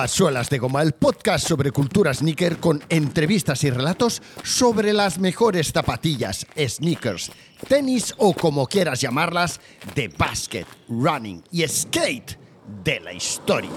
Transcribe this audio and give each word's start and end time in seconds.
A 0.00 0.08
Suelas 0.08 0.48
de 0.48 0.56
Goma, 0.56 0.80
el 0.80 0.92
podcast 0.92 1.46
sobre 1.46 1.72
cultura 1.72 2.14
sneaker 2.14 2.56
con 2.56 2.82
entrevistas 2.88 3.64
y 3.64 3.70
relatos 3.70 4.22
sobre 4.42 4.94
las 4.94 5.18
mejores 5.18 5.72
zapatillas, 5.72 6.46
sneakers, 6.56 7.30
tenis 7.68 8.14
o 8.16 8.32
como 8.32 8.66
quieras 8.66 9.02
llamarlas, 9.02 9.60
de 9.94 10.08
basket, 10.08 10.64
running 10.88 11.44
y 11.52 11.68
skate 11.68 12.38
de 12.82 13.00
la 13.00 13.12
historia. 13.12 13.68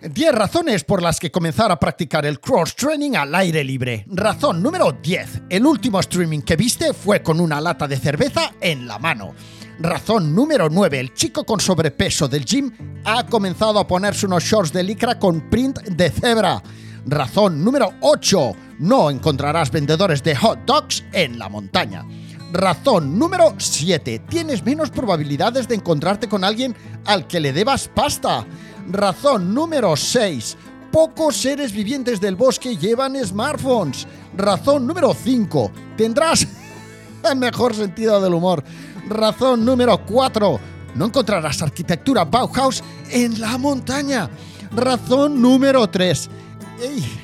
10 0.00 0.32
razones 0.32 0.84
por 0.84 1.02
las 1.02 1.18
que 1.18 1.32
comenzar 1.32 1.72
a 1.72 1.80
practicar 1.80 2.24
el 2.24 2.38
cross-training 2.38 3.16
al 3.16 3.34
aire 3.34 3.64
libre. 3.64 4.04
Razón 4.08 4.62
número 4.62 4.92
10. 4.92 5.42
El 5.48 5.66
último 5.66 5.98
streaming 5.98 6.42
que 6.42 6.54
viste 6.54 6.94
fue 6.94 7.20
con 7.20 7.40
una 7.40 7.60
lata 7.60 7.88
de 7.88 7.96
cerveza 7.96 8.52
en 8.60 8.86
la 8.86 9.00
mano. 9.00 9.34
Razón 9.78 10.34
número 10.34 10.70
9. 10.70 11.00
El 11.00 11.12
chico 11.12 11.44
con 11.44 11.60
sobrepeso 11.60 12.28
del 12.28 12.46
gym 12.46 12.70
ha 13.04 13.26
comenzado 13.26 13.78
a 13.78 13.86
ponerse 13.86 14.24
unos 14.24 14.42
shorts 14.42 14.72
de 14.72 14.82
licra 14.82 15.18
con 15.18 15.50
print 15.50 15.80
de 15.82 16.10
cebra. 16.10 16.62
Razón 17.04 17.62
número 17.62 17.92
8. 18.00 18.52
No 18.78 19.10
encontrarás 19.10 19.70
vendedores 19.70 20.22
de 20.22 20.34
hot 20.34 20.60
dogs 20.64 21.04
en 21.12 21.38
la 21.38 21.50
montaña. 21.50 22.06
Razón 22.52 23.18
número 23.18 23.54
7. 23.58 24.20
Tienes 24.30 24.64
menos 24.64 24.90
probabilidades 24.90 25.68
de 25.68 25.74
encontrarte 25.74 26.26
con 26.26 26.42
alguien 26.42 26.74
al 27.04 27.26
que 27.26 27.38
le 27.38 27.52
debas 27.52 27.88
pasta. 27.94 28.46
Razón 28.88 29.52
número 29.52 29.94
6. 29.94 30.56
Pocos 30.90 31.36
seres 31.36 31.72
vivientes 31.72 32.18
del 32.18 32.36
bosque 32.36 32.76
llevan 32.78 33.22
smartphones. 33.22 34.06
Razón 34.34 34.86
número 34.86 35.12
5. 35.12 35.70
Tendrás 35.98 36.46
el 37.30 37.36
mejor 37.36 37.74
sentido 37.74 38.22
del 38.22 38.32
humor. 38.32 38.64
Razón 39.08 39.64
número 39.64 40.04
4. 40.04 40.60
No 40.94 41.06
encontrarás 41.06 41.62
arquitectura 41.62 42.24
Bauhaus 42.24 42.82
en 43.10 43.40
la 43.40 43.58
montaña. 43.58 44.28
Razón 44.74 45.40
número 45.40 45.88
3. 45.88 46.30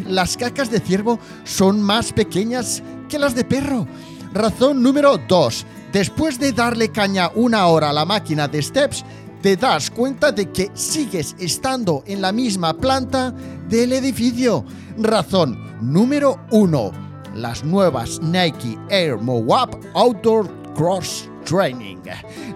las 0.07 0.37
cacas 0.37 0.71
de 0.71 0.81
ciervo 0.81 1.19
son 1.45 1.83
más 1.83 2.13
pequeñas 2.13 2.83
que 3.09 3.19
las 3.19 3.35
de 3.35 3.45
perro. 3.45 3.87
Razón 4.33 4.83
número 4.83 5.19
2. 5.19 5.67
Después 5.93 6.39
de 6.39 6.53
darle 6.53 6.91
caña 6.91 7.31
una 7.35 7.67
hora 7.67 7.91
a 7.91 7.93
la 7.93 8.05
máquina 8.05 8.49
de 8.49 8.63
steps, 8.63 9.05
te 9.43 9.57
das 9.57 9.91
cuenta 9.91 10.31
de 10.31 10.51
que 10.51 10.71
sigues 10.75 11.35
estando 11.39 12.05
en 12.07 12.23
la 12.23 12.33
misma 12.33 12.75
planta 12.75 13.35
del 13.69 13.93
edificio. 13.93 14.65
Razón 14.99 15.59
número 15.81 16.39
1. 16.51 16.93
Las 17.35 17.65
nuevas 17.65 18.21
Nike 18.23 18.79
Air 18.89 19.17
Moab 19.19 19.79
Outdoor 19.95 20.62
Cross 20.75 21.29
Training. 21.45 21.99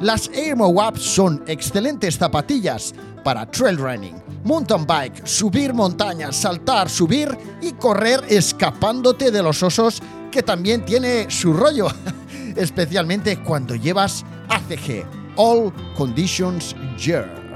Las 0.00 0.28
Air 0.28 0.56
Moab 0.56 0.98
son 0.98 1.42
excelentes 1.46 2.18
zapatillas 2.18 2.94
para 3.24 3.50
trail 3.50 3.76
running, 3.76 4.22
mountain 4.44 4.86
bike, 4.86 5.26
subir 5.26 5.74
montañas, 5.74 6.36
saltar, 6.36 6.88
subir 6.88 7.36
y 7.60 7.72
correr 7.72 8.22
escapándote 8.28 9.30
de 9.30 9.42
los 9.42 9.62
osos, 9.62 10.00
que 10.30 10.42
también 10.42 10.84
tiene 10.84 11.30
su 11.30 11.52
rollo, 11.52 11.88
especialmente 12.56 13.42
cuando 13.42 13.74
llevas 13.74 14.24
ACG, 14.48 15.04
All 15.36 15.72
Conditions 15.96 16.76
Gear. 16.96 17.46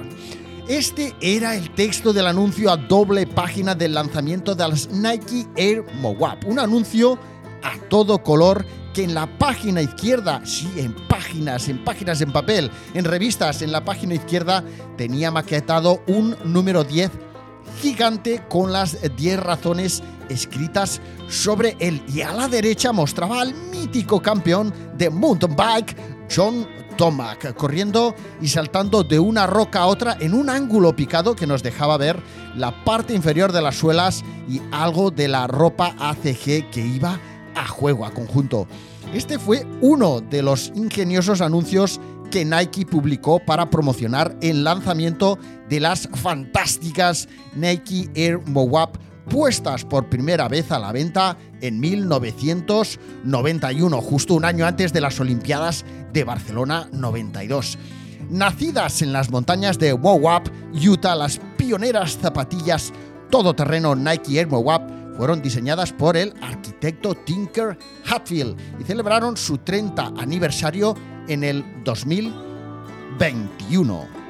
Este 0.68 1.14
era 1.20 1.56
el 1.56 1.70
texto 1.74 2.12
del 2.12 2.26
anuncio 2.26 2.70
a 2.70 2.76
doble 2.76 3.26
página 3.26 3.74
del 3.74 3.94
lanzamiento 3.94 4.54
de 4.54 4.68
las 4.68 4.88
Nike 4.88 5.46
Air 5.56 5.84
Moab, 6.00 6.38
un 6.46 6.58
anuncio 6.58 7.18
a 7.62 7.76
todo 7.88 8.22
color 8.22 8.64
en 9.02 9.14
la 9.14 9.26
página 9.38 9.82
izquierda, 9.82 10.40
sí, 10.44 10.70
en 10.76 10.94
páginas, 11.08 11.68
en 11.68 11.84
páginas 11.84 12.20
en 12.20 12.32
papel, 12.32 12.70
en 12.94 13.04
revistas, 13.04 13.62
en 13.62 13.72
la 13.72 13.84
página 13.84 14.14
izquierda 14.14 14.64
tenía 14.96 15.30
maquetado 15.30 16.02
un 16.06 16.36
número 16.44 16.84
10 16.84 17.10
gigante 17.80 18.42
con 18.48 18.72
las 18.72 18.98
10 19.16 19.40
razones 19.40 20.02
escritas 20.28 21.00
sobre 21.28 21.76
él. 21.80 22.02
Y 22.08 22.20
a 22.22 22.32
la 22.32 22.48
derecha 22.48 22.92
mostraba 22.92 23.40
al 23.40 23.54
mítico 23.54 24.20
campeón 24.20 24.72
de 24.96 25.10
mountain 25.10 25.56
bike, 25.56 25.96
John 26.34 26.66
Tomac, 26.96 27.54
corriendo 27.54 28.14
y 28.40 28.48
saltando 28.48 29.02
de 29.02 29.18
una 29.18 29.46
roca 29.46 29.80
a 29.80 29.86
otra 29.86 30.16
en 30.20 30.34
un 30.34 30.50
ángulo 30.50 30.94
picado 30.94 31.34
que 31.34 31.46
nos 31.46 31.62
dejaba 31.62 31.96
ver 31.96 32.20
la 32.54 32.84
parte 32.84 33.14
inferior 33.14 33.52
de 33.52 33.62
las 33.62 33.76
suelas 33.76 34.22
y 34.48 34.60
algo 34.70 35.10
de 35.10 35.28
la 35.28 35.46
ropa 35.46 35.94
ACG 35.98 36.70
que 36.70 36.84
iba 36.84 37.18
a 37.54 37.66
juego, 37.66 38.04
a 38.04 38.12
conjunto. 38.12 38.66
Este 39.14 39.38
fue 39.38 39.64
uno 39.80 40.20
de 40.20 40.42
los 40.42 40.72
ingeniosos 40.74 41.40
anuncios 41.40 42.00
que 42.30 42.44
Nike 42.44 42.86
publicó 42.86 43.40
para 43.40 43.70
promocionar 43.70 44.36
el 44.40 44.62
lanzamiento 44.62 45.36
de 45.68 45.80
las 45.80 46.08
fantásticas 46.14 47.28
Nike 47.54 48.08
Air 48.14 48.38
Moab 48.46 48.90
puestas 49.28 49.84
por 49.84 50.08
primera 50.08 50.46
vez 50.48 50.70
a 50.72 50.78
la 50.78 50.92
venta 50.92 51.36
en 51.60 51.80
1991, 51.80 54.00
justo 54.00 54.34
un 54.34 54.44
año 54.44 54.64
antes 54.66 54.92
de 54.92 55.00
las 55.00 55.18
Olimpiadas 55.20 55.84
de 56.12 56.24
Barcelona 56.24 56.88
92. 56.92 57.78
Nacidas 58.28 59.00
en 59.02 59.12
las 59.12 59.30
montañas 59.30 59.78
de 59.78 59.96
Moab, 59.96 60.42
Utah, 60.72 61.14
las 61.16 61.40
pioneras 61.56 62.18
zapatillas 62.18 62.92
todoterreno 63.30 63.94
Nike 63.94 64.40
Air 64.40 64.48
Moab 64.48 64.99
fueron 65.16 65.42
diseñadas 65.42 65.92
por 65.92 66.16
el 66.16 66.32
arquitecto 66.40 67.14
Tinker 67.14 67.76
Hatfield 68.06 68.56
y 68.80 68.84
celebraron 68.84 69.36
su 69.36 69.58
30 69.58 70.14
aniversario 70.18 70.96
en 71.28 71.44
el 71.44 71.84
2021. 71.84 74.20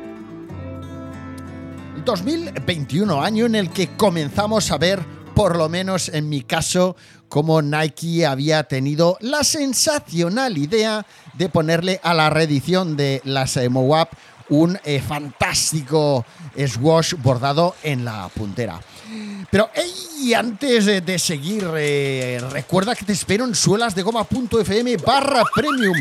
2021, 2.04 3.22
año 3.22 3.46
en 3.46 3.54
el 3.54 3.70
que 3.70 3.96
comenzamos 3.96 4.70
a 4.70 4.78
ver, 4.78 5.00
por 5.34 5.56
lo 5.56 5.68
menos 5.68 6.08
en 6.08 6.28
mi 6.28 6.42
caso, 6.42 6.96
cómo 7.28 7.62
Nike 7.62 8.26
había 8.26 8.64
tenido 8.64 9.16
la 9.20 9.44
sensacional 9.44 10.58
idea 10.58 11.06
de 11.34 11.48
ponerle 11.48 12.00
a 12.02 12.14
la 12.14 12.30
reedición 12.30 12.96
de 12.96 13.20
las 13.24 13.58
Moab 13.70 14.08
un 14.50 14.78
eh, 14.84 15.00
fantástico 15.00 16.26
swash 16.66 17.14
bordado 17.22 17.74
en 17.82 18.04
la 18.04 18.28
puntera. 18.34 18.80
Pero 19.50 19.68
hey, 19.74 20.32
antes 20.34 20.86
de, 20.86 21.18
seguir, 21.18 21.68
eh, 21.76 22.40
recuerda 22.50 22.94
que 22.94 23.04
te 23.04 23.12
espero 23.12 23.44
en 23.44 23.54
suelasdegoma.fm 23.54 24.96
barra 24.98 25.42
premium. 25.52 25.96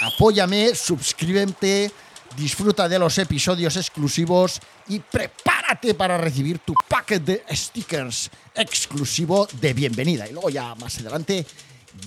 Apóyame, 0.00 0.74
suscríbete, 0.74 1.92
disfruta 2.34 2.88
de 2.88 2.98
los 2.98 3.18
episodios 3.18 3.76
exclusivos 3.76 4.58
y 4.88 5.00
prepárate 5.00 5.92
para 5.92 6.16
recibir 6.16 6.60
tu 6.60 6.72
paquete 6.88 7.44
de 7.46 7.56
stickers 7.56 8.30
exclusivo 8.54 9.46
de 9.60 9.74
bienvenida. 9.74 10.26
Y 10.26 10.32
luego 10.32 10.48
ya 10.48 10.74
más 10.74 10.98
adelante 10.98 11.44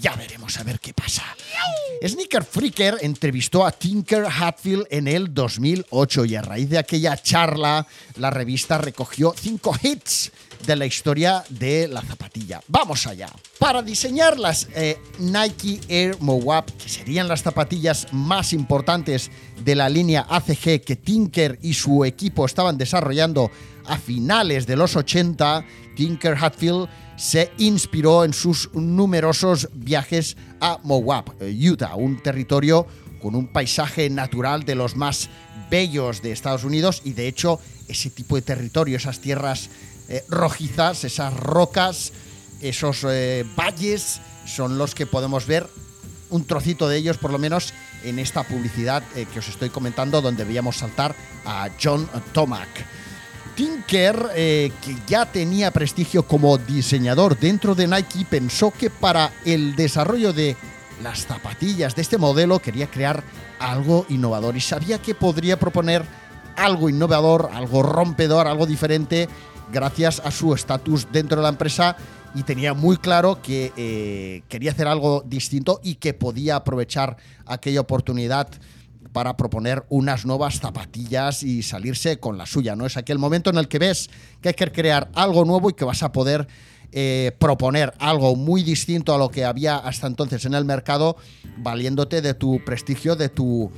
ya 0.02 0.16
veremos 0.16 0.58
a 0.58 0.64
ver 0.64 0.80
qué 0.80 0.94
pasa. 0.94 1.24
Sneaker 2.06 2.44
Freaker 2.44 2.98
entrevistó 3.02 3.66
a 3.66 3.72
Tinker 3.72 4.26
Hatfield 4.26 4.86
en 4.92 5.08
el 5.08 5.34
2008 5.34 6.26
y 6.26 6.36
a 6.36 6.42
raíz 6.42 6.70
de 6.70 6.78
aquella 6.78 7.18
charla 7.18 7.88
la 8.18 8.30
revista 8.30 8.78
recogió 8.78 9.34
cinco 9.36 9.76
hits 9.82 10.32
de 10.66 10.76
la 10.76 10.86
historia 10.86 11.44
de 11.50 11.88
la 11.88 12.02
zapatilla. 12.02 12.62
Vamos 12.68 13.08
allá. 13.08 13.30
Para 13.60 13.82
diseñar 13.82 14.38
las 14.38 14.68
eh, 14.76 15.00
Nike 15.20 15.80
Air 15.88 16.18
Moab, 16.20 16.66
que 16.78 16.90
serían 16.90 17.28
las 17.28 17.44
zapatillas 17.44 18.08
más 18.12 18.54
importantes 18.54 19.32
de 19.64 19.76
la 19.76 19.90
línea 19.90 20.26
ACG 20.30 20.82
que 20.84 20.96
Tinker 20.96 21.58
y 21.62 21.74
su 21.74 22.06
equipo 22.06 22.46
estaban 22.46 22.78
desarrollando 22.78 23.52
a 23.86 23.98
finales 23.98 24.68
de 24.68 24.76
los 24.76 24.96
80, 24.96 25.66
Tinker 25.96 26.36
Hatfield 26.40 26.90
se 27.18 27.52
inspiró 27.58 28.24
en 28.24 28.34
sus 28.34 28.74
numerosos 28.74 29.70
viajes 29.74 30.38
a 30.62 30.80
Moab, 30.84 31.34
Utah, 31.42 31.96
un 31.96 32.22
territorio 32.22 32.88
con 33.22 33.36
un 33.36 33.48
paisaje 33.48 34.10
natural 34.10 34.64
de 34.64 34.76
los 34.76 34.96
más 34.96 35.30
bellos 35.70 36.22
de 36.22 36.32
Estados 36.32 36.64
Unidos 36.64 37.02
y 37.04 37.14
de 37.14 37.28
hecho 37.28 37.60
ese 37.88 38.10
tipo 38.10 38.36
de 38.36 38.42
territorio, 38.42 38.98
esas 38.98 39.20
tierras 39.20 39.70
eh, 40.10 40.24
rojizas, 40.30 41.04
esas 41.04 41.34
rocas, 41.34 42.14
esos 42.62 43.06
eh, 43.10 43.46
valles 43.58 44.22
son 44.46 44.78
los 44.78 44.96
que 44.96 45.06
podemos 45.06 45.46
ver 45.46 45.68
un 46.30 46.46
trocito 46.46 46.88
de 46.88 46.98
ellos 46.98 47.18
por 47.18 47.32
lo 47.32 47.38
menos 47.38 47.74
en 48.04 48.20
esta 48.20 48.44
publicidad 48.44 49.04
eh, 49.16 49.26
que 49.32 49.40
os 49.40 49.48
estoy 49.48 49.70
comentando 49.70 50.22
donde 50.22 50.44
veíamos 50.44 50.78
saltar 50.78 51.16
a 51.46 51.70
John 51.82 52.08
Tomac. 52.34 52.68
Tinker, 53.58 54.30
eh, 54.36 54.72
que 54.84 54.96
ya 55.08 55.26
tenía 55.26 55.72
prestigio 55.72 56.28
como 56.28 56.60
diseñador 56.60 57.40
dentro 57.40 57.74
de 57.74 57.88
Nike, 57.88 58.24
pensó 58.30 58.70
que 58.70 58.92
para 58.92 59.32
el 59.46 59.76
desarrollo 59.76 60.32
de 60.32 60.56
las 61.02 61.26
zapatillas 61.26 61.96
de 61.96 62.04
este 62.04 62.20
modelo 62.20 62.60
quería 62.60 62.86
crear 62.86 63.24
algo 63.58 64.06
innovador 64.10 64.56
y 64.56 64.62
sabía 64.62 65.02
que 65.02 65.16
podría 65.16 65.58
proponer 65.58 66.06
algo 66.56 66.88
innovador, 66.88 67.50
algo 67.52 67.82
rompedor, 67.82 68.46
algo 68.46 68.68
diferente 68.68 69.28
gracias 69.74 70.22
a 70.24 70.30
su 70.30 70.54
estatus 70.54 71.08
dentro 71.12 71.38
de 71.38 71.44
la 71.44 71.50
empresa 71.50 71.98
y 72.36 72.44
tenía 72.44 72.76
muy 72.76 72.98
claro 72.98 73.42
que 73.42 73.74
eh, 73.76 74.44
quería 74.50 74.70
hacer 74.70 74.88
algo 74.88 75.24
distinto 75.26 75.80
y 75.84 75.96
que 75.96 76.14
podía 76.14 76.58
aprovechar 76.58 77.18
aquella 77.48 77.82
oportunidad 77.82 78.50
para 79.18 79.36
proponer 79.36 79.84
unas 79.90 80.28
nuevas 80.28 80.60
zapatillas 80.60 81.42
y 81.42 81.64
salirse 81.64 82.20
con 82.20 82.38
la 82.38 82.46
suya, 82.46 82.76
¿no? 82.76 82.86
Es 82.86 82.98
aquel 82.98 83.18
momento 83.18 83.50
en 83.50 83.58
el 83.58 83.68
que 83.68 83.80
ves 83.80 84.12
que 84.42 84.50
hay 84.50 84.54
que 84.54 84.72
crear 84.72 85.10
algo 85.16 85.44
nuevo 85.44 85.72
y 85.72 85.74
que 85.74 85.86
vas 85.86 86.04
a 86.04 86.12
poder 86.12 86.48
eh, 86.92 87.32
proponer 87.40 87.96
algo 87.98 88.36
muy 88.36 88.62
distinto 88.62 89.16
a 89.16 89.18
lo 89.18 89.32
que 89.32 89.44
había 89.44 89.78
hasta 89.78 90.06
entonces 90.06 90.46
en 90.46 90.54
el 90.54 90.66
mercado, 90.66 91.18
valiéndote 91.58 92.22
de 92.22 92.36
tu 92.36 92.64
prestigio, 92.64 93.16
de 93.16 93.30
tu, 93.30 93.72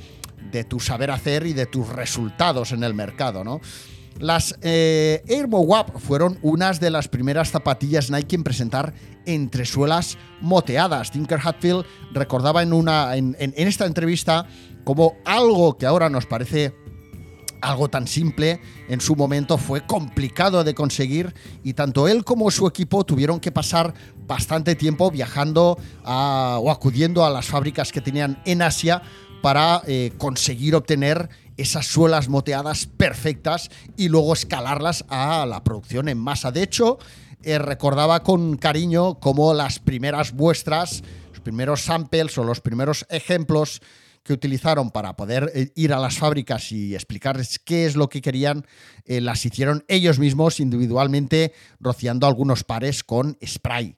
de 0.52 0.64
tu 0.64 0.78
saber 0.78 1.10
hacer 1.10 1.46
y 1.46 1.54
de 1.54 1.64
tus 1.64 1.88
resultados 1.88 2.72
en 2.72 2.84
el 2.84 2.92
mercado, 2.92 3.42
¿no? 3.42 3.62
Las 4.20 4.54
eh, 4.60 5.22
fueron 5.96 6.38
unas 6.42 6.78
de 6.80 6.90
las 6.90 7.08
primeras 7.08 7.50
zapatillas 7.50 8.10
Nike 8.10 8.36
en 8.36 8.44
presentar 8.44 8.92
entresuelas 9.24 10.18
moteadas. 10.42 11.10
Tinker 11.10 11.40
Hatfield 11.42 11.86
recordaba 12.12 12.62
en, 12.62 12.74
una, 12.74 13.16
en, 13.16 13.34
esta 13.38 13.86
entrevista 13.86 14.46
como 14.84 15.16
algo 15.24 15.76
que 15.76 15.86
ahora 15.86 16.08
nos 16.08 16.26
parece 16.26 16.74
algo 17.60 17.88
tan 17.88 18.06
simple 18.06 18.60
en 18.88 19.00
su 19.00 19.16
momento 19.16 19.58
fue 19.58 19.86
complicado 19.86 20.64
de 20.64 20.74
conseguir 20.74 21.34
y 21.62 21.74
tanto 21.74 22.08
él 22.08 22.24
como 22.24 22.50
su 22.50 22.66
equipo 22.66 23.04
tuvieron 23.04 23.40
que 23.40 23.52
pasar 23.52 23.94
bastante 24.26 24.74
tiempo 24.76 25.10
viajando 25.10 25.78
o 26.04 26.70
acudiendo 26.70 27.24
a 27.24 27.30
las 27.30 27.46
fábricas 27.46 27.92
que 27.92 28.00
tenían 28.00 28.40
en 28.44 28.62
Asia 28.62 29.02
para 29.42 29.82
eh, 29.86 30.12
conseguir 30.18 30.74
obtener 30.74 31.28
esas 31.56 31.86
suelas 31.86 32.28
moteadas 32.28 32.86
perfectas 32.86 33.70
y 33.96 34.08
luego 34.08 34.32
escalarlas 34.32 35.04
a 35.08 35.46
la 35.46 35.62
producción 35.64 36.08
en 36.08 36.18
masa. 36.18 36.52
De 36.52 36.62
hecho, 36.62 36.98
eh, 37.42 37.58
recordaba 37.58 38.22
con 38.22 38.56
cariño 38.56 39.18
como 39.18 39.54
las 39.54 39.78
primeras 39.78 40.32
muestras, 40.34 41.02
los 41.30 41.40
primeros 41.40 41.82
samples 41.82 42.36
o 42.38 42.44
los 42.44 42.60
primeros 42.60 43.06
ejemplos 43.08 43.80
que 44.22 44.32
utilizaron 44.32 44.90
para 44.90 45.16
poder 45.16 45.50
eh, 45.54 45.72
ir 45.74 45.92
a 45.92 45.98
las 45.98 46.18
fábricas 46.18 46.72
y 46.72 46.94
explicarles 46.94 47.58
qué 47.58 47.86
es 47.86 47.96
lo 47.96 48.08
que 48.08 48.20
querían, 48.20 48.66
eh, 49.04 49.20
las 49.20 49.44
hicieron 49.44 49.84
ellos 49.88 50.18
mismos 50.18 50.60
individualmente, 50.60 51.52
rociando 51.80 52.26
algunos 52.26 52.64
pares 52.64 53.02
con 53.02 53.38
spray. 53.44 53.96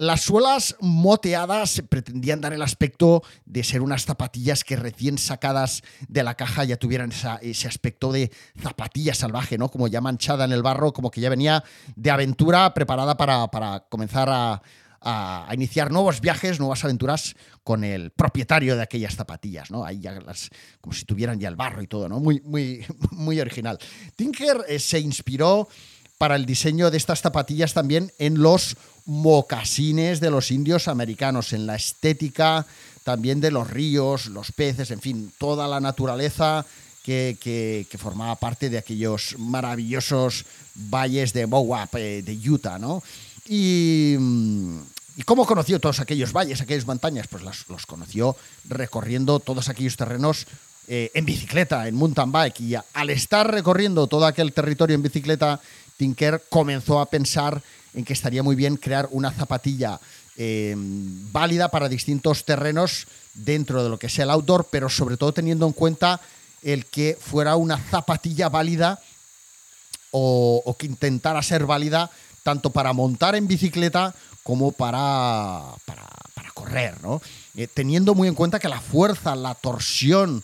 Las 0.00 0.22
suelas 0.22 0.76
moteadas 0.80 1.82
pretendían 1.90 2.40
dar 2.40 2.54
el 2.54 2.62
aspecto 2.62 3.22
de 3.44 3.62
ser 3.62 3.82
unas 3.82 4.06
zapatillas 4.06 4.64
que 4.64 4.76
recién 4.76 5.18
sacadas 5.18 5.82
de 6.08 6.22
la 6.22 6.36
caja 6.36 6.64
ya 6.64 6.78
tuvieran 6.78 7.12
ese 7.42 7.68
aspecto 7.68 8.10
de 8.10 8.32
zapatilla 8.58 9.12
salvaje, 9.12 9.58
¿no? 9.58 9.68
Como 9.68 9.88
ya 9.88 10.00
manchada 10.00 10.46
en 10.46 10.52
el 10.52 10.62
barro, 10.62 10.94
como 10.94 11.10
que 11.10 11.20
ya 11.20 11.28
venía 11.28 11.64
de 11.96 12.10
aventura 12.10 12.72
preparada 12.72 13.18
para, 13.18 13.48
para 13.48 13.80
comenzar 13.90 14.30
a, 14.30 14.62
iniciar 15.52 15.90
nuevos 15.90 16.20
viajes, 16.20 16.58
nuevas 16.58 16.84
aventuras 16.84 17.34
con 17.64 17.84
el 17.84 18.10
propietario 18.10 18.76
de 18.76 18.82
aquellas 18.82 19.16
zapatillas, 19.16 19.70
¿no? 19.70 19.84
Ahí 19.84 20.00
ya 20.00 20.12
las, 20.12 20.50
como 20.80 20.92
si 20.94 21.04
tuvieran 21.04 21.40
ya 21.40 21.48
el 21.48 21.56
barro 21.56 21.82
y 21.82 21.86
todo, 21.86 22.08
¿no? 22.08 22.20
Muy, 22.20 22.40
muy, 22.40 22.84
muy 23.10 23.40
original. 23.40 23.78
Tinker 24.16 24.64
eh, 24.68 24.78
se 24.78 25.00
inspiró 25.00 25.68
para 26.18 26.36
el 26.36 26.44
diseño 26.44 26.90
de 26.90 26.98
estas 26.98 27.22
zapatillas 27.22 27.72
también 27.72 28.12
en 28.18 28.42
los 28.42 28.76
mocasines 29.06 30.20
de 30.20 30.30
los 30.30 30.50
indios 30.50 30.86
americanos, 30.86 31.54
en 31.54 31.66
la 31.66 31.76
estética 31.76 32.66
también 33.04 33.40
de 33.40 33.50
los 33.50 33.70
ríos, 33.70 34.26
los 34.26 34.52
peces, 34.52 34.90
en 34.90 35.00
fin, 35.00 35.32
toda 35.38 35.66
la 35.66 35.80
naturaleza 35.80 36.66
que, 37.02 37.86
formaba 37.98 38.36
parte 38.36 38.70
de 38.70 38.78
aquellos 38.78 39.34
maravillosos 39.38 40.44
valles 40.74 41.32
de 41.32 41.46
Moab, 41.46 41.88
eh, 41.94 42.22
de 42.22 42.50
Utah, 42.50 42.78
¿no? 42.78 43.02
Y, 43.52 44.14
¿Y 45.16 45.22
cómo 45.24 45.44
conoció 45.44 45.80
todos 45.80 46.00
aquellos 46.00 46.32
valles, 46.32 46.60
aquellas 46.60 46.86
montañas? 46.86 47.26
Pues 47.26 47.42
los, 47.42 47.84
conoció 47.84 48.36
recorriendo 48.68 49.40
todos 49.40 49.68
aquellos 49.68 49.96
terrenos 49.96 50.46
eh, 50.88 51.10
en 51.12 51.26
bicicleta, 51.26 51.88
en 51.88 51.94
mountain 51.94 52.32
bike. 52.32 52.60
Y 52.60 52.74
al 52.74 53.10
estar 53.10 53.50
recorriendo 53.50 54.06
todo 54.06 54.24
aquel 54.24 54.54
territorio 54.54 54.94
en 54.94 55.02
bicicleta 55.02 55.60
Tinker 55.96 56.44
comenzó 56.48 57.00
a 57.00 57.10
pensar 57.10 57.60
en 57.92 58.04
que 58.04 58.14
estaría 58.14 58.42
muy 58.42 58.56
bien 58.56 58.76
crear 58.76 59.08
una 59.10 59.30
zapatilla 59.32 60.00
eh, 60.36 60.74
válida 60.76 61.68
para 61.68 61.90
distintos 61.90 62.46
terrenos 62.46 63.06
dentro 63.34 63.82
de 63.82 63.90
lo 63.90 63.98
que 63.98 64.08
sea 64.08 64.24
el 64.24 64.30
outdoor, 64.30 64.68
pero 64.70 64.88
sobre 64.88 65.18
todo 65.18 65.32
teniendo 65.32 65.66
en 65.66 65.72
cuenta 65.72 66.20
el 66.62 66.86
que 66.86 67.18
fuera 67.20 67.56
una 67.56 67.76
zapatilla 67.76 68.48
válida 68.48 69.00
o, 70.12 70.76
que 70.78 70.86
intentara 70.86 71.42
ser 71.42 71.66
válida 71.66 72.10
tanto 72.42 72.70
para 72.70 72.92
montar 72.92 73.34
en 73.34 73.46
bicicleta 73.46 74.14
como 74.42 74.72
para, 74.72 75.62
para, 75.84 76.50
correr, 76.54 76.94
eh, 77.56 77.68
teniendo 77.72 78.14
muy 78.14 78.28
en 78.28 78.34
cuenta 78.34 78.58
que 78.58 78.68
la 78.68 78.80
fuerza, 78.80 79.34
la 79.34 79.54
torsión 79.54 80.42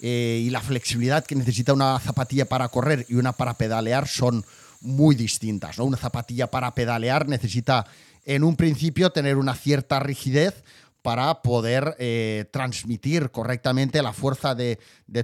eh, 0.00 0.42
y 0.44 0.50
la 0.50 0.60
flexibilidad 0.60 1.24
que 1.24 1.34
necesita 1.34 1.72
una 1.72 1.98
zapatilla 1.98 2.44
para 2.44 2.68
correr 2.68 3.06
y 3.08 3.14
una 3.14 3.32
para 3.32 3.54
pedalear 3.54 4.06
son 4.06 4.44
muy 4.80 5.16
distintas. 5.16 5.78
¿no? 5.78 5.84
Una 5.84 5.96
zapatilla 5.96 6.48
para 6.48 6.74
pedalear 6.74 7.28
necesita 7.28 7.86
en 8.24 8.44
un 8.44 8.56
principio 8.56 9.10
tener 9.10 9.36
una 9.36 9.54
cierta 9.54 9.98
rigidez 10.00 10.62
para 11.06 11.40
poder 11.40 11.94
eh, 12.00 12.46
transmitir 12.50 13.30
correctamente 13.30 14.02
la 14.02 14.12
fuerza 14.12 14.56
de, 14.56 14.76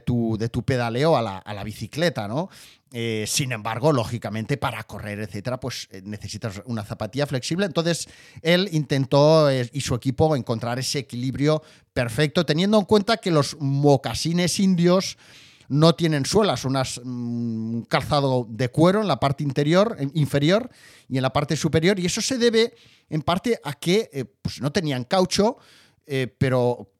tu, 0.05 0.37
de 0.39 0.49
tu, 0.49 0.63
pedaleo 0.63 1.17
a 1.17 1.43
la, 1.43 1.65
bicicleta, 1.65 2.29
¿no? 2.29 2.51
Eh, 2.93 3.25
sin 3.27 3.51
embargo, 3.51 3.93
lógicamente, 3.93 4.57
para 4.57 4.85
correr, 4.85 5.19
etcétera, 5.19 5.59
pues 5.59 5.89
eh, 5.91 6.01
necesitas 6.05 6.63
una 6.67 6.85
zapatilla 6.85 7.27
flexible. 7.27 7.67
Entonces, 7.67 8.09
él 8.43 8.69
intentó 8.71 9.51
y 9.51 9.81
su 9.81 9.97
equipo 9.97 10.37
encontrar 10.37 10.79
ese 10.79 11.01
equilibrio 11.01 11.65
perfecto, 11.93 12.47
teniendo 12.47 12.79
en 12.79 12.85
cuenta 12.85 13.17
que 13.17 13.33
los 13.33 13.57
mocasines 13.59 14.61
indios 14.61 15.19
no 15.69 15.95
tienen 15.95 16.27
suelas, 16.27 16.65
unas, 16.65 16.99
un 16.99 17.81
mm, 17.81 17.83
calzado 17.83 18.47
de 18.49 18.69
cuero 18.69 19.01
en 19.01 19.09
la 19.09 19.21
parte 19.21 19.43
interior, 19.43 19.97
inferior 20.15 20.71
y 21.09 21.17
en 21.17 21.23
la 21.23 21.33
parte 21.33 21.57
superior, 21.57 21.99
y 21.99 22.07
eso 22.07 22.21
se 22.21 22.39
debe 22.39 22.75
en 23.09 23.23
parte 23.23 23.61
a 23.63 23.75
que 23.75 24.11
eh, 24.13 24.25
pues 24.25 24.61
no 24.61 24.73
tenían 24.73 25.05
caucho, 25.05 25.59
eh, 26.07 26.35
pero 26.39 26.91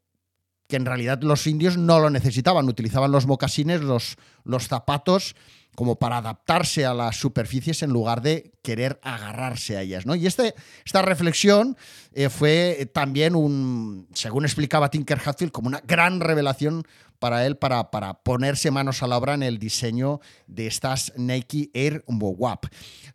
que 0.67 0.77
en 0.77 0.85
realidad 0.85 1.21
los 1.21 1.45
indios 1.47 1.77
no 1.77 1.99
lo 1.99 2.09
necesitaban, 2.09 2.67
utilizaban 2.67 3.11
los 3.11 3.27
mocasines, 3.27 3.81
los, 3.81 4.15
los 4.43 4.67
zapatos, 4.67 5.35
como 5.75 5.95
para 5.95 6.17
adaptarse 6.17 6.85
a 6.85 6.93
las 6.93 7.15
superficies 7.15 7.81
en 7.83 7.91
lugar 7.91 8.21
de 8.21 8.51
querer 8.61 8.99
agarrarse 9.03 9.77
a 9.77 9.81
ellas. 9.81 10.05
¿no? 10.05 10.15
Y 10.15 10.27
este, 10.27 10.53
esta 10.85 11.01
reflexión 11.01 11.75
eh, 12.13 12.29
fue 12.29 12.89
también 12.93 13.35
un, 13.35 14.07
según 14.13 14.45
explicaba 14.45 14.89
Tinker 14.89 15.19
Hatfield, 15.23 15.51
como 15.51 15.67
una 15.67 15.81
gran 15.85 16.19
revelación 16.19 16.83
para 17.23 17.45
él 17.45 17.55
para, 17.55 17.89
para 17.89 18.15
ponerse 18.15 18.69
manos 18.69 19.01
a 19.01 19.07
la 19.07 19.17
obra 19.17 19.33
en 19.33 19.43
el 19.43 19.57
diseño 19.57 20.19
de 20.47 20.67
estas 20.67 21.13
Nike 21.15 21.71
Air 21.73 22.03
Mowap. 22.07 22.65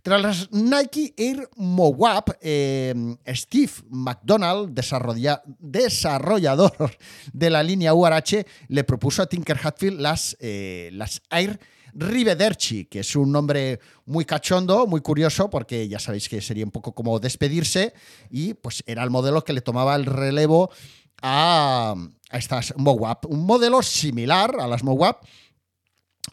Tras 0.02 0.22
las 0.22 0.50
Nike 0.50 1.12
Air 1.18 1.50
Mowap, 1.56 2.30
eh, 2.40 2.94
Steve 3.26 3.72
McDonald, 3.90 4.70
desarrollador 5.60 6.72
de 7.34 7.50
la 7.50 7.62
línea 7.62 7.92
URH, 7.92 8.46
le 8.68 8.84
propuso 8.84 9.20
a 9.20 9.26
Tinker 9.26 9.58
Hatfield 9.62 10.00
las, 10.00 10.38
eh, 10.40 10.88
las 10.94 11.20
Air 11.30 11.60
Rivederci, 11.94 12.86
que 12.86 13.00
es 13.00 13.16
un 13.16 13.32
nombre 13.32 13.80
muy 14.06 14.24
cachondo, 14.24 14.86
muy 14.86 15.00
curioso, 15.00 15.50
porque 15.50 15.88
ya 15.88 15.98
sabéis 15.98 16.28
que 16.28 16.40
sería 16.40 16.64
un 16.64 16.70
poco 16.70 16.94
como 16.94 17.18
despedirse, 17.18 17.94
y 18.30 18.54
pues 18.54 18.82
era 18.86 19.02
el 19.02 19.10
modelo 19.10 19.44
que 19.44 19.52
le 19.52 19.60
tomaba 19.60 19.96
el 19.96 20.06
relevo 20.06 20.70
a, 21.22 21.94
a 22.30 22.38
estas 22.38 22.74
MOWAP. 22.76 23.26
Un 23.26 23.44
modelo 23.44 23.82
similar 23.82 24.56
a 24.60 24.66
las 24.66 24.82
MOWAP, 24.82 25.24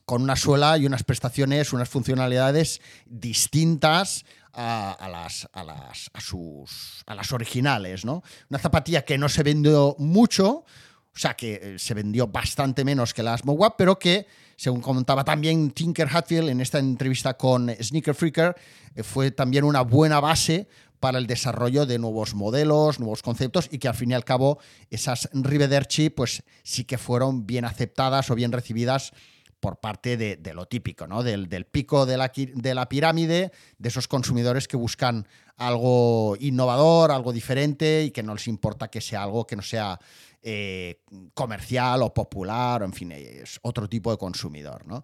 con 0.05 0.21
una 0.21 0.35
suela 0.35 0.77
y 0.77 0.85
unas 0.85 1.03
prestaciones, 1.03 1.73
unas 1.73 1.89
funcionalidades 1.89 2.81
distintas 3.05 4.25
a, 4.53 5.07
las, 5.11 5.47
a, 5.53 5.63
las, 5.63 6.09
a, 6.13 6.21
sus, 6.21 7.03
a 7.05 7.15
las 7.15 7.31
originales. 7.31 8.05
¿no? 8.05 8.23
Una 8.49 8.59
zapatilla 8.59 9.03
que 9.03 9.17
no 9.17 9.29
se 9.29 9.43
vendió 9.43 9.95
mucho, 9.99 10.65
o 11.15 11.19
sea 11.19 11.33
que 11.33 11.59
eh, 11.61 11.79
se 11.79 11.93
vendió 11.93 12.27
bastante 12.27 12.83
menos 12.83 13.13
que 13.13 13.23
las 13.23 13.45
MOWAP, 13.45 13.75
pero 13.77 13.97
que, 13.97 14.27
según 14.57 14.81
comentaba 14.81 15.23
también 15.23 15.71
Tinker 15.71 16.09
Hatfield 16.11 16.49
en 16.49 16.59
esta 16.59 16.79
entrevista 16.79 17.35
con 17.35 17.69
Sneaker 17.69 18.13
Freaker, 18.13 18.55
eh, 18.95 19.03
fue 19.03 19.31
también 19.31 19.63
una 19.63 19.81
buena 19.81 20.19
base 20.19 20.67
para 20.99 21.17
el 21.17 21.27
desarrollo 21.27 21.85
de 21.85 21.99
nuevos 21.99 22.35
modelos, 22.35 22.99
nuevos 22.99 23.21
conceptos 23.21 23.69
y 23.71 23.77
que 23.77 23.87
al 23.87 23.95
fin 23.95 24.11
y 24.11 24.13
al 24.13 24.25
cabo 24.25 24.59
esas 24.89 25.29
Rivederci 25.33 26.09
pues 26.09 26.43
sí 26.63 26.83
que 26.83 26.97
fueron 26.97 27.45
bien 27.45 27.63
aceptadas 27.63 28.29
o 28.29 28.35
bien 28.35 28.51
recibidas 28.51 29.13
por 29.59 29.79
parte 29.79 30.17
de, 30.17 30.53
lo 30.53 30.67
típico, 30.67 31.07
¿no? 31.07 31.23
Del, 31.23 31.65
pico 31.65 32.05
de 32.05 32.17
la, 32.17 32.31
de 32.35 32.75
la, 32.75 32.87
pirámide, 32.87 33.51
de 33.77 33.89
esos 33.89 34.07
consumidores 34.07 34.67
que 34.67 34.77
buscan 34.77 35.27
algo 35.57 36.35
innovador, 36.39 37.11
algo 37.11 37.33
diferente 37.33 38.03
y 38.03 38.11
que 38.11 38.23
no 38.23 38.33
les 38.33 38.47
importa 38.47 38.89
que 38.89 39.01
sea 39.01 39.23
algo 39.23 39.47
que 39.47 39.55
no 39.55 39.61
sea 39.61 39.99
eh, 40.43 41.01
comercial 41.33 42.03
o 42.03 42.13
popular, 42.13 42.83
o 42.83 42.85
en 42.85 42.93
fin, 42.93 43.11
es 43.11 43.59
otro 43.63 43.89
tipo 43.89 44.11
de 44.11 44.17
consumidor, 44.17 44.85
¿no? 44.85 45.03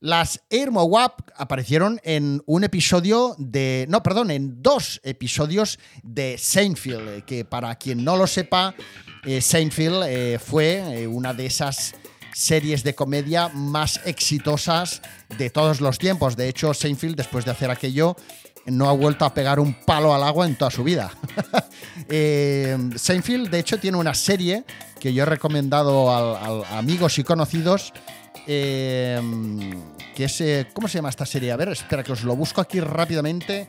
Las 0.00 0.40
Air 0.48 0.70
Mowap 0.70 1.30
aparecieron 1.34 2.00
en 2.04 2.40
un 2.46 2.62
episodio 2.62 3.34
de. 3.36 3.84
No, 3.88 4.00
perdón, 4.04 4.30
en 4.30 4.62
dos 4.62 5.00
episodios 5.02 5.80
de 6.04 6.38
Seinfeld. 6.38 7.08
Eh, 7.08 7.22
que 7.26 7.44
para 7.44 7.74
quien 7.74 8.04
no 8.04 8.16
lo 8.16 8.28
sepa, 8.28 8.76
eh, 9.24 9.40
Seinfeld 9.40 10.38
fue 10.38 11.08
una 11.08 11.34
de 11.34 11.46
esas 11.46 11.96
series 12.32 12.82
de 12.84 12.94
comedia 12.94 13.48
más 13.48 14.00
exitosas 14.04 15.02
de 15.36 15.50
todos 15.50 15.80
los 15.80 15.98
tiempos. 15.98 16.36
De 16.36 16.48
hecho, 16.48 16.74
Seinfeld, 16.74 17.16
después 17.16 17.44
de 17.44 17.50
hacer 17.50 17.70
aquello, 17.70 18.16
no 18.66 18.88
ha 18.88 18.92
vuelto 18.92 19.24
a 19.24 19.32
pegar 19.32 19.60
un 19.60 19.74
palo 19.74 20.14
al 20.14 20.22
agua 20.22 20.46
en 20.46 20.56
toda 20.56 20.70
su 20.70 20.84
vida. 20.84 21.10
eh, 22.08 22.76
Seinfeld, 22.96 23.48
de 23.50 23.58
hecho, 23.58 23.78
tiene 23.78 23.96
una 23.96 24.14
serie 24.14 24.64
que 25.00 25.12
yo 25.12 25.22
he 25.22 25.26
recomendado 25.26 26.10
a, 26.10 26.78
amigos 26.78 27.18
y 27.18 27.24
conocidos. 27.24 27.92
Eh, 28.46 29.20
que 30.14 30.24
es, 30.24 30.40
eh, 30.40 30.66
¿Cómo 30.72 30.88
se 30.88 30.98
llama 30.98 31.10
esta 31.10 31.26
serie? 31.26 31.52
A 31.52 31.56
ver, 31.56 31.68
espera 31.68 32.02
que 32.02 32.12
os 32.12 32.24
lo 32.24 32.34
busco 32.34 32.60
aquí 32.60 32.80
rápidamente. 32.80 33.66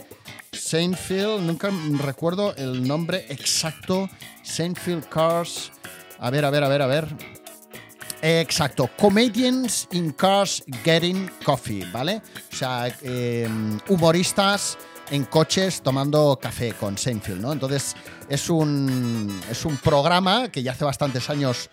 Seinfeld, 0.52 1.42
nunca 1.42 1.70
recuerdo 2.04 2.56
el 2.56 2.88
nombre 2.88 3.26
exacto. 3.30 4.10
Seinfeld 4.44 5.08
Cars. 5.08 5.72
A 6.20 6.30
ver, 6.30 6.44
a 6.44 6.50
ver, 6.50 6.64
a 6.64 6.68
ver, 6.68 6.82
a 6.82 6.88
ver. 6.88 7.39
Exacto, 8.22 8.90
Comedians 8.98 9.88
in 9.92 10.12
Cars 10.12 10.64
Getting 10.84 11.30
Coffee, 11.44 11.86
¿vale? 11.92 12.22
O 12.52 12.56
sea, 12.56 12.88
em, 13.02 13.80
humoristas 13.88 14.78
en 15.12 15.26
coches 15.26 15.82
tomando 15.82 16.38
café 16.42 16.74
con 16.74 16.98
Seinfeld, 16.98 17.42
¿no? 17.42 17.52
Entonces 17.54 17.96
es 18.28 18.50
un, 18.50 19.42
es 19.50 19.66
un 19.66 19.78
programa 19.78 20.50
que 20.50 20.62
ya 20.62 20.72
hace 20.72 20.86
bastantes 20.86 21.30
años 21.30 21.70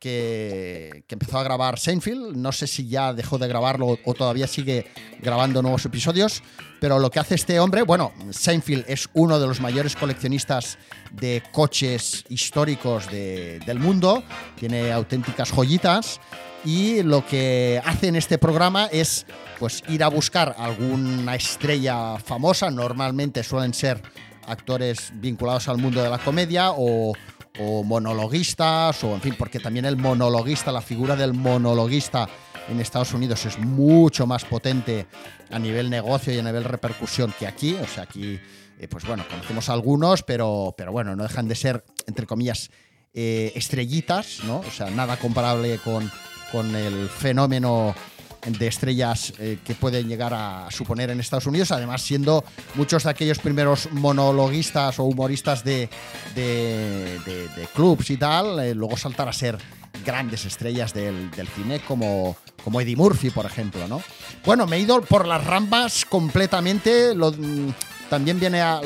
que, 0.00 1.04
empezó 1.08 1.38
a 1.38 1.44
grabar 1.44 1.78
Seinfeld. 1.78 2.36
No 2.36 2.50
sé 2.50 2.66
si 2.66 2.88
ya 2.88 3.12
dejó 3.12 3.38
de 3.38 3.46
grabarlo 3.46 3.98
o 4.04 4.14
todavía 4.14 4.46
sigue 4.46 4.86
grabando 5.20 5.62
nuevos 5.62 5.84
episodios, 5.84 6.42
pero 6.80 6.98
lo 6.98 7.10
que 7.10 7.20
hace 7.20 7.36
este 7.36 7.60
hombre, 7.60 7.82
bueno, 7.82 8.12
Seinfeld 8.30 8.86
es 8.88 9.08
uno 9.12 9.38
de 9.38 9.46
los 9.46 9.60
mayores 9.60 9.94
coleccionistas 9.94 10.78
de 11.12 11.42
coches 11.52 12.24
históricos 12.28 13.08
del 13.10 13.78
mundo, 13.78 14.24
tiene 14.58 14.90
auténticas 14.90 15.52
joyitas 15.52 16.20
y 16.64 17.02
lo 17.02 17.24
que 17.26 17.80
hace 17.84 18.08
en 18.08 18.16
este 18.16 18.38
programa 18.38 18.86
es 18.86 19.26
pues 19.58 19.82
ir 19.88 20.02
a 20.02 20.08
buscar 20.08 20.56
alguna 20.58 21.34
estrella 21.34 22.18
famosa, 22.18 22.70
normalmente 22.70 23.42
suelen 23.42 23.74
ser 23.74 24.02
actores 24.46 25.12
vinculados 25.14 25.68
al 25.68 25.78
mundo 25.78 26.02
de 26.02 26.10
la 26.10 26.18
comedia 26.18 26.72
o, 26.72 27.12
o 27.62 27.84
monologuistas, 27.84 29.04
o 29.04 29.14
en 29.14 29.20
fin, 29.20 29.34
porque 29.38 29.60
también 29.60 29.84
el 29.84 29.96
monologuista, 29.96 30.72
la 30.72 30.80
figura 30.80 31.14
del 31.14 31.34
monologuista 31.34 32.26
en 32.68 32.80
Estados 32.80 33.12
Unidos 33.12 33.44
es 33.44 33.58
mucho 33.58 34.26
más 34.26 34.46
potente 34.46 35.06
a 35.50 35.58
nivel 35.58 35.90
negocio 35.90 36.32
y 36.32 36.38
a 36.38 36.42
nivel 36.42 36.64
repercusión 36.64 37.34
que 37.38 37.46
aquí. 37.46 37.74
O 37.74 37.86
sea, 37.86 38.04
aquí, 38.04 38.40
eh, 38.78 38.88
pues 38.88 39.04
bueno, 39.06 39.24
conocemos 39.28 39.68
algunos, 39.68 40.22
pero, 40.22 40.74
pero 40.76 40.90
bueno, 40.90 41.14
no 41.14 41.22
dejan 41.22 41.48
de 41.48 41.54
ser, 41.54 41.84
entre 42.06 42.26
comillas, 42.26 42.70
eh, 43.12 43.52
estrellitas, 43.54 44.38
¿no? 44.44 44.60
O 44.60 44.70
sea, 44.70 44.88
nada 44.90 45.18
comparable 45.18 45.78
con, 45.78 46.10
con 46.50 46.74
el 46.74 47.08
fenómeno 47.10 47.94
de 48.46 48.66
estrellas 48.66 49.32
eh, 49.38 49.58
que 49.64 49.74
pueden 49.74 50.08
llegar 50.08 50.32
a 50.34 50.68
suponer 50.70 51.10
en 51.10 51.20
Estados 51.20 51.46
Unidos, 51.46 51.72
además 51.72 52.02
siendo 52.02 52.44
muchos 52.74 53.04
de 53.04 53.10
aquellos 53.10 53.38
primeros 53.38 53.90
monologuistas 53.92 54.98
o 54.98 55.04
humoristas 55.04 55.64
de, 55.64 55.88
de, 56.34 57.68
clubs 57.74 58.10
y 58.10 58.16
tal, 58.16 58.58
eh, 58.60 58.74
luego 58.74 58.96
saltar 58.96 59.28
a 59.28 59.32
ser 59.32 59.58
grandes 60.04 60.44
estrellas 60.44 60.94
del, 60.94 61.30
cine 61.54 61.80
como, 61.80 62.36
como 62.64 62.80
Eddie 62.80 62.96
Murphy, 62.96 63.30
por 63.30 63.44
ejemplo, 63.44 63.86
¿no? 63.86 64.02
Bueno, 64.44 64.66
me 64.66 64.76
he 64.76 64.80
ido 64.80 65.00
por 65.02 65.26
las 65.26 65.44
ramas 65.44 66.04
completamente, 66.06 67.14
mm, 67.14 67.68
también 68.08 68.40
viene 68.40 68.60
a, 68.62 68.80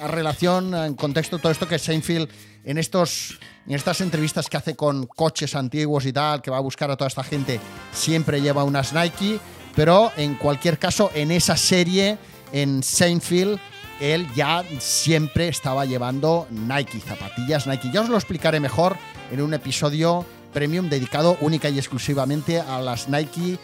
a 0.00 0.08
relación, 0.08 0.74
en 0.74 0.94
contexto, 0.94 1.38
todo 1.38 1.52
esto 1.52 1.68
que 1.68 1.78
Seinfeld 1.78 2.28
en 2.64 2.78
estos 2.78 3.38
en 3.66 3.74
estas 3.74 4.00
entrevistas 4.00 4.48
que 4.48 4.56
hace 4.56 4.74
con 4.74 5.06
coches 5.06 5.54
antiguos 5.54 6.04
y 6.06 6.12
tal, 6.12 6.42
que 6.42 6.50
va 6.50 6.56
a 6.56 6.60
buscar 6.60 6.90
a 6.90 6.96
toda 6.96 7.08
esta 7.08 7.22
gente, 7.22 7.60
siempre 7.92 8.40
lleva 8.40 8.64
unas 8.64 8.92
Nike, 8.92 9.38
pero 9.74 10.10
en 10.16 10.34
cualquier 10.34 10.78
caso, 10.78 11.10
en 11.14 11.30
esa 11.30 11.56
serie, 11.56 12.18
en 12.52 12.82
Seinfeld, 12.82 13.58
él 14.00 14.26
ya 14.34 14.64
siempre 14.80 15.48
estaba 15.48 15.84
llevando 15.84 16.48
Nike, 16.50 17.00
zapatillas 17.00 17.66
Nike. 17.66 17.90
Ya 17.92 18.00
os 18.00 18.08
lo 18.08 18.16
explicaré 18.16 18.58
mejor 18.58 18.96
en 19.30 19.40
un 19.40 19.54
episodio 19.54 20.26
premium 20.52 20.88
dedicado 20.88 21.38
única 21.40 21.68
y 21.68 21.78
exclusivamente 21.78 22.60
a 22.60 22.80
las 22.80 23.08
Nike 23.08 23.58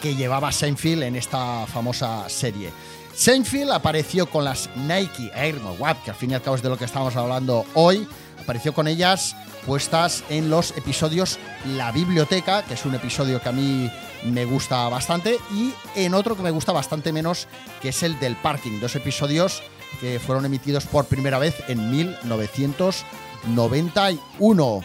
que 0.00 0.14
llevaba 0.14 0.52
Seinfeld 0.52 1.02
en 1.02 1.16
esta 1.16 1.66
famosa 1.66 2.28
serie. 2.28 2.70
Seinfeld 3.18 3.72
apareció 3.72 4.30
con 4.30 4.44
las 4.44 4.70
Nike 4.76 5.32
Air 5.34 5.58
Moab, 5.58 6.00
que 6.04 6.12
al 6.12 6.16
fin 6.16 6.30
y 6.30 6.34
al 6.34 6.42
cabo 6.42 6.54
es 6.54 6.62
de 6.62 6.68
lo 6.68 6.78
que 6.78 6.84
estamos 6.84 7.16
hablando 7.16 7.66
hoy, 7.74 8.06
apareció 8.40 8.72
con 8.72 8.86
ellas 8.86 9.34
puestas 9.66 10.22
en 10.28 10.50
los 10.50 10.70
episodios 10.76 11.36
La 11.76 11.90
Biblioteca, 11.90 12.62
que 12.62 12.74
es 12.74 12.86
un 12.86 12.94
episodio 12.94 13.42
que 13.42 13.48
a 13.48 13.52
mí 13.52 13.90
me 14.22 14.44
gusta 14.44 14.88
bastante, 14.88 15.36
y 15.52 15.74
en 15.96 16.14
otro 16.14 16.36
que 16.36 16.44
me 16.44 16.52
gusta 16.52 16.70
bastante 16.70 17.12
menos, 17.12 17.48
que 17.82 17.88
es 17.88 18.04
el 18.04 18.20
del 18.20 18.36
parking. 18.36 18.78
Dos 18.78 18.94
episodios 18.94 19.64
que 20.00 20.20
fueron 20.20 20.44
emitidos 20.44 20.86
por 20.86 21.06
primera 21.06 21.40
vez 21.40 21.56
en 21.66 21.90
1991. 21.90 24.84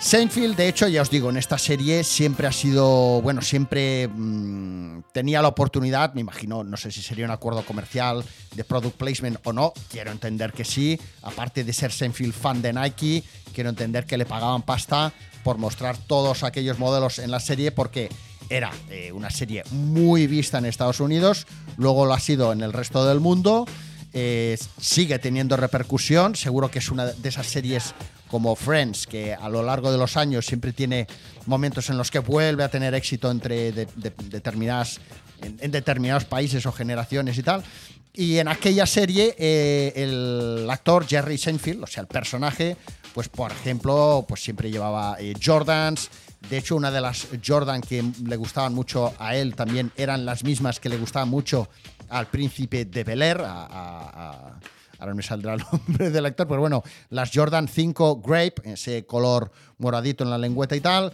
Seinfeld, 0.00 0.56
de 0.56 0.68
hecho, 0.68 0.86
ya 0.86 1.02
os 1.02 1.10
digo, 1.10 1.28
en 1.28 1.36
esta 1.36 1.58
serie 1.58 2.04
siempre 2.04 2.46
ha 2.46 2.52
sido, 2.52 3.20
bueno, 3.20 3.42
siempre 3.42 4.06
mm, 4.06 5.00
tenía 5.12 5.42
la 5.42 5.48
oportunidad, 5.48 6.14
me 6.14 6.20
imagino, 6.20 6.62
no 6.62 6.76
sé 6.76 6.92
si 6.92 7.02
sería 7.02 7.24
un 7.24 7.32
acuerdo 7.32 7.64
comercial 7.64 8.24
de 8.54 8.62
product 8.62 8.96
placement 8.96 9.40
o 9.42 9.52
no, 9.52 9.72
quiero 9.90 10.12
entender 10.12 10.52
que 10.52 10.64
sí, 10.64 11.00
aparte 11.22 11.64
de 11.64 11.72
ser 11.72 11.90
Seinfeld 11.90 12.32
fan 12.32 12.62
de 12.62 12.72
Nike, 12.72 13.24
quiero 13.52 13.70
entender 13.70 14.06
que 14.06 14.16
le 14.16 14.24
pagaban 14.24 14.62
pasta 14.62 15.12
por 15.42 15.58
mostrar 15.58 15.98
todos 15.98 16.44
aquellos 16.44 16.78
modelos 16.78 17.18
en 17.18 17.32
la 17.32 17.40
serie 17.40 17.72
porque 17.72 18.08
era 18.50 18.70
eh, 18.90 19.10
una 19.10 19.30
serie 19.30 19.64
muy 19.72 20.28
vista 20.28 20.58
en 20.58 20.66
Estados 20.66 21.00
Unidos, 21.00 21.48
luego 21.76 22.06
lo 22.06 22.14
ha 22.14 22.20
sido 22.20 22.52
en 22.52 22.62
el 22.62 22.72
resto 22.72 23.04
del 23.04 23.18
mundo. 23.18 23.66
Eh, 24.14 24.56
sigue 24.80 25.18
teniendo 25.18 25.56
repercusión, 25.58 26.34
seguro 26.34 26.70
que 26.70 26.78
es 26.78 26.90
una 26.90 27.06
de 27.06 27.28
esas 27.28 27.46
series 27.46 27.94
como 28.28 28.54
Friends, 28.54 29.06
que 29.06 29.34
a 29.34 29.48
lo 29.48 29.62
largo 29.62 29.90
de 29.90 29.98
los 29.98 30.16
años 30.16 30.46
siempre 30.46 30.72
tiene 30.72 31.06
momentos 31.46 31.90
en 31.90 31.98
los 31.98 32.10
que 32.10 32.18
vuelve 32.18 32.62
a 32.62 32.68
tener 32.68 32.94
éxito 32.94 33.30
entre 33.30 33.72
determinadas, 33.72 35.00
en, 35.42 35.70
determinados 35.70 36.24
países 36.24 36.64
o 36.66 36.72
generaciones 36.72 37.36
y 37.38 37.42
tal. 37.42 37.64
Y 38.12 38.38
en 38.38 38.48
aquella 38.48 38.86
serie, 38.86 39.34
eh, 39.38 39.92
el 39.96 40.68
actor 40.70 41.06
Jerry 41.06 41.38
Seinfeld, 41.38 41.84
o 41.84 41.86
sea, 41.86 42.02
el 42.02 42.06
personaje, 42.06 42.76
pues 43.14 43.28
por 43.28 43.52
ejemplo, 43.52 44.24
pues 44.28 44.42
siempre 44.42 44.70
llevaba 44.70 45.16
eh, 45.18 45.34
Jordans. 45.42 46.10
De 46.50 46.58
hecho, 46.58 46.76
una 46.76 46.90
de 46.90 47.00
las 47.00 47.26
Jordan 47.44 47.80
que 47.80 48.04
le 48.24 48.36
gustaban 48.36 48.72
mucho 48.74 49.14
a 49.18 49.34
él 49.36 49.54
también 49.54 49.92
eran 49.96 50.24
las 50.24 50.44
mismas 50.44 50.78
que 50.78 50.88
le 50.88 50.96
gustaban 50.96 51.28
mucho 51.28 51.68
al 52.08 52.28
príncipe 52.28 52.84
de 52.84 53.04
Bel 53.04 53.22
Air, 53.22 53.42
a 53.44 54.58
ahora 54.98 55.14
me 55.14 55.22
saldrá 55.22 55.54
el 55.54 55.62
nombre 55.72 56.10
del 56.10 56.26
actor, 56.26 56.46
pero 56.46 56.60
bueno, 56.60 56.82
las 57.10 57.30
Jordan 57.32 57.68
5 57.68 58.20
Grape, 58.20 58.54
ese 58.64 59.06
color 59.06 59.50
moradito 59.78 60.24
en 60.24 60.30
la 60.30 60.38
lengüeta 60.38 60.76
y 60.76 60.80
tal. 60.80 61.12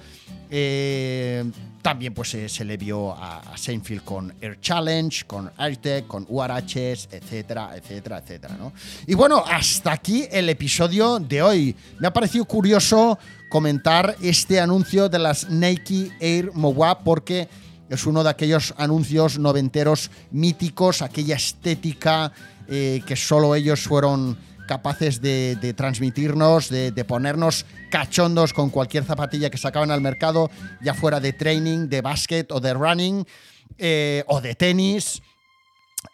Eh, 0.50 1.44
también 1.82 2.14
pues 2.14 2.30
se 2.30 2.64
le 2.64 2.76
vio 2.76 3.12
a, 3.12 3.56
Seinfeld 3.56 4.04
con 4.04 4.34
Air 4.40 4.58
Challenge, 4.60 5.26
con 5.26 5.50
AirTech, 5.56 6.06
con 6.06 6.24
URHs, 6.28 7.08
etcétera, 7.12 7.76
etcétera, 7.76 8.18
etcétera. 8.18 8.56
¿no? 8.56 8.72
Y 9.06 9.14
bueno, 9.14 9.44
hasta 9.46 9.92
aquí 9.92 10.26
el 10.30 10.48
episodio 10.48 11.18
de 11.18 11.42
hoy. 11.42 11.76
Me 11.98 12.06
ha 12.06 12.12
parecido 12.12 12.46
curioso 12.46 13.18
comentar 13.50 14.16
este 14.22 14.60
anuncio 14.60 15.08
de 15.08 15.18
las 15.18 15.50
Nike 15.50 16.10
Air 16.20 16.52
Mowa 16.54 17.00
porque 17.00 17.48
es 17.90 18.06
uno 18.06 18.24
de 18.24 18.30
aquellos 18.30 18.74
anuncios 18.78 19.38
noventeros 19.38 20.10
míticos, 20.30 21.02
aquella 21.02 21.36
estética 21.36 22.32
que 22.66 23.14
solo 23.16 23.54
ellos 23.54 23.82
fueron 23.82 24.38
capaces 24.66 25.20
de, 25.20 25.74
transmitirnos, 25.76 26.68
de, 26.68 27.04
ponernos 27.04 27.66
cachondos 27.90 28.52
con 28.52 28.70
cualquier 28.70 29.04
zapatilla 29.04 29.50
que 29.50 29.58
sacaban 29.58 29.90
al 29.90 30.00
mercado, 30.00 30.50
ya 30.80 30.94
fuera 30.94 31.20
de 31.20 31.32
training, 31.32 31.88
de 31.88 32.00
básquet 32.00 32.50
o 32.50 32.60
de 32.60 32.74
running 32.74 33.26
eh, 33.78 34.24
o 34.26 34.40
de 34.40 34.54
tenis. 34.54 35.22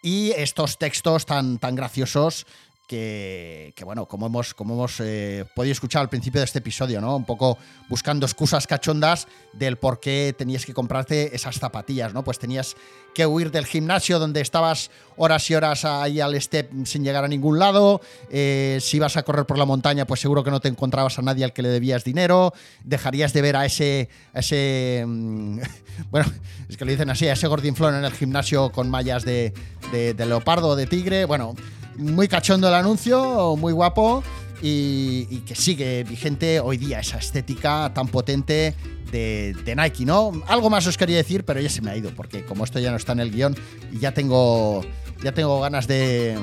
Y 0.01 0.31
estos 0.31 0.77
textos 0.77 1.25
tan, 1.25 1.59
tan 1.59 1.75
graciosos 1.75 2.45
que, 2.91 3.83
bueno, 3.85 4.05
como 4.05 4.25
hemos, 4.25 4.53
como 4.53 4.73
hemos 4.73 4.99
eh, 4.99 5.45
podido 5.55 5.71
escuchar 5.71 6.01
al 6.01 6.09
principio 6.09 6.41
de 6.41 6.45
este 6.45 6.59
episodio, 6.59 6.99
¿no? 6.99 7.15
Un 7.15 7.23
poco 7.23 7.57
buscando 7.87 8.25
excusas 8.25 8.67
cachondas 8.67 9.29
del 9.53 9.77
por 9.77 10.01
qué 10.01 10.35
tenías 10.37 10.65
que 10.65 10.73
comprarte 10.73 11.33
esas 11.33 11.57
zapatillas, 11.57 12.13
¿no? 12.13 12.25
Pues 12.25 12.37
tenías 12.37 12.75
que 13.15 13.25
huir 13.25 13.49
del 13.49 13.65
gimnasio 13.65 14.19
donde 14.19 14.41
estabas 14.41 14.91
horas 15.15 15.49
y 15.49 15.55
horas 15.55 15.85
ahí 15.85 16.19
al 16.19 16.39
step 16.41 16.69
sin 16.85 17.05
llegar 17.05 17.23
a 17.23 17.29
ningún 17.29 17.59
lado. 17.59 18.01
Eh, 18.29 18.79
si 18.81 18.97
ibas 18.97 19.15
a 19.15 19.23
correr 19.23 19.45
por 19.45 19.57
la 19.57 19.65
montaña, 19.65 20.05
pues 20.05 20.19
seguro 20.19 20.43
que 20.43 20.51
no 20.51 20.59
te 20.59 20.67
encontrabas 20.67 21.17
a 21.17 21.21
nadie 21.21 21.45
al 21.45 21.53
que 21.53 21.61
le 21.61 21.69
debías 21.69 22.03
dinero. 22.03 22.53
Dejarías 22.83 23.31
de 23.31 23.41
ver 23.41 23.55
a 23.55 23.65
ese. 23.65 24.09
ese 24.33 25.05
mm, 25.07 25.59
bueno, 26.11 26.29
es 26.67 26.75
que 26.75 26.83
lo 26.83 26.91
dicen 26.91 27.09
así, 27.09 27.25
a 27.29 27.33
ese 27.33 27.47
gordinflón 27.47 27.95
en 27.95 28.03
el 28.03 28.11
gimnasio 28.11 28.69
con 28.69 28.89
mallas 28.89 29.23
de, 29.23 29.53
de, 29.93 30.13
de 30.13 30.25
leopardo 30.25 30.69
o 30.69 30.75
de 30.75 30.87
tigre. 30.87 31.23
Bueno 31.23 31.55
muy 31.97 32.27
cachondo 32.27 32.67
el 32.67 32.73
anuncio, 32.73 33.55
muy 33.57 33.73
guapo. 33.73 34.23
y, 34.63 35.39
que 35.47 35.55
sigue 35.55 36.03
vigente 36.03 36.59
hoy 36.59 36.77
día 36.77 36.99
esa 36.99 37.17
estética 37.17 37.91
tan 37.95 38.07
potente 38.07 38.75
de, 39.11 39.75
Nike, 39.75 40.05
¿no? 40.05 40.31
Algo 40.47 40.69
más 40.69 40.87
os 40.87 40.97
quería 40.97 41.17
decir, 41.17 41.43
pero 41.43 41.59
ya 41.59 41.69
se 41.69 41.81
me 41.81 41.91
ha 41.91 41.97
ido, 41.97 42.11
porque 42.11 42.45
como 42.45 42.63
esto 42.63 42.79
ya 42.79 42.91
no 42.91 42.97
está 42.97 43.11
en 43.11 43.19
el 43.19 43.31
guion 43.31 43.55
ya 43.99 44.13
tengo, 44.13 44.81
ya 45.23 45.33
tengo 45.33 45.59
ganas 45.59 45.87
de, 45.87 46.37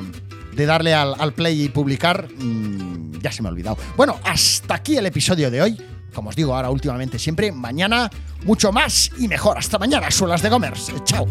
darle 0.55 0.95
al, 0.95 1.33
play 1.33 1.65
y 1.65 1.69
publicar, 1.69 2.29
mm, 2.29 3.21
ya 3.21 3.33
se 3.33 3.43
me 3.43 3.49
ha 3.49 3.53
olvidado. 3.53 3.79
Bueno, 3.97 4.19
hasta 4.25 4.75
aquí 4.75 4.97
el 4.97 5.07
episodio 5.07 5.51
de 5.51 5.63
hoy. 5.63 5.81
Como 6.15 6.31
os 6.31 6.37
digo 6.37 6.55
ahora 6.55 6.71
últimamente 6.71 7.19
siempre, 7.19 7.53
mañana 7.53 8.11
mucho 8.45 8.73
más 8.73 9.11
y 9.19 9.29
mejor. 9.29 9.59
Hasta 9.59 9.79
mañana, 9.79 10.11
suelas 10.11 10.43
de 10.43 10.49
Gomers. 10.49 10.91
Chao. 11.05 11.27